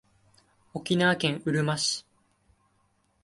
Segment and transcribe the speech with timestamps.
[0.73, 2.07] 沖縄県うるま市